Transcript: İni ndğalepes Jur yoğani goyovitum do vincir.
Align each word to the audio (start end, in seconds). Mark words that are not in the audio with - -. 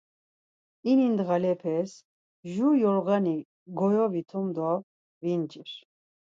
İni 0.89 1.07
ndğalepes 1.13 1.91
Jur 2.51 2.73
yoğani 2.85 3.35
goyovitum 3.77 4.47
do 4.55 4.71
vincir. 5.21 5.69